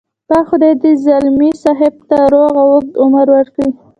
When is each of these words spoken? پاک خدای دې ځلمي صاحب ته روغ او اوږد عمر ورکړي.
پاک 0.27 0.43
خدای 0.49 0.73
دې 0.81 0.91
ځلمي 1.03 1.51
صاحب 1.63 1.93
ته 2.09 2.17
روغ 2.33 2.51
او 2.61 2.67
اوږد 2.73 2.95
عمر 3.03 3.25
ورکړي. 3.35 3.69